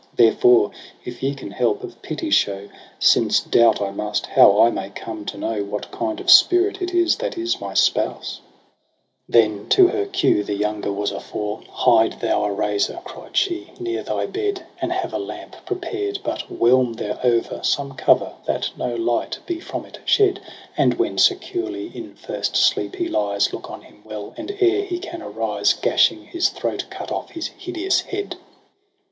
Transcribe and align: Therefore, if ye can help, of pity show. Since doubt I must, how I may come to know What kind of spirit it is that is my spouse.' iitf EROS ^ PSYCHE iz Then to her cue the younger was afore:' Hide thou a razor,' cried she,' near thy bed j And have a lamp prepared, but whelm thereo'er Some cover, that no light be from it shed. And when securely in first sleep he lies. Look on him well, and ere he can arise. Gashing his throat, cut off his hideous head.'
Therefore, 0.15 0.71
if 1.05 1.21
ye 1.21 1.35
can 1.35 1.51
help, 1.51 1.83
of 1.83 2.01
pity 2.01 2.31
show. 2.31 2.69
Since 2.99 3.39
doubt 3.39 3.83
I 3.83 3.91
must, 3.91 4.25
how 4.25 4.59
I 4.59 4.71
may 4.71 4.89
come 4.89 5.25
to 5.25 5.37
know 5.37 5.63
What 5.63 5.91
kind 5.91 6.19
of 6.19 6.31
spirit 6.31 6.81
it 6.81 6.91
is 6.91 7.17
that 7.17 7.37
is 7.37 7.61
my 7.61 7.75
spouse.' 7.75 8.41
iitf 9.29 9.29
EROS 9.29 9.29
^ 9.29 9.29
PSYCHE 9.29 9.29
iz 9.29 9.33
Then 9.61 9.69
to 9.69 9.87
her 9.89 10.05
cue 10.07 10.43
the 10.43 10.55
younger 10.55 10.91
was 10.91 11.11
afore:' 11.11 11.61
Hide 11.69 12.19
thou 12.19 12.45
a 12.45 12.51
razor,' 12.51 12.97
cried 13.03 13.37
she,' 13.37 13.69
near 13.79 14.01
thy 14.01 14.25
bed 14.25 14.55
j 14.55 14.63
And 14.81 14.91
have 14.91 15.13
a 15.13 15.19
lamp 15.19 15.57
prepared, 15.67 16.17
but 16.23 16.49
whelm 16.49 16.93
thereo'er 16.95 17.61
Some 17.63 17.93
cover, 17.93 18.33
that 18.47 18.71
no 18.75 18.95
light 18.95 19.37
be 19.45 19.59
from 19.59 19.85
it 19.85 19.99
shed. 20.05 20.39
And 20.75 20.95
when 20.95 21.19
securely 21.19 21.91
in 21.95 22.15
first 22.15 22.55
sleep 22.57 22.95
he 22.95 23.07
lies. 23.07 23.53
Look 23.53 23.69
on 23.69 23.81
him 23.81 24.01
well, 24.03 24.33
and 24.35 24.51
ere 24.59 24.81
he 24.83 24.97
can 24.97 25.21
arise. 25.21 25.73
Gashing 25.73 26.25
his 26.25 26.49
throat, 26.49 26.85
cut 26.89 27.11
off 27.11 27.29
his 27.29 27.49
hideous 27.49 27.99
head.' 28.01 28.35